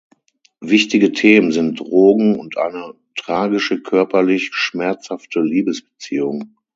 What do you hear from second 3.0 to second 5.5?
tragische, körperlich schmerzhafte